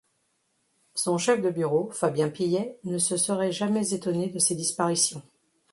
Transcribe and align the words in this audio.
Son 0.95 1.19
chef 1.19 1.43
de 1.43 1.51
bureau, 1.51 1.91
Fabien 1.91 2.29
Pillet, 2.31 2.79
ne 2.85 2.97
se 2.97 3.17
serait 3.17 3.51
jamais 3.51 3.93
étonné 3.93 4.29
de 4.29 4.39
ces 4.39 4.55
disparitions. 4.55 5.21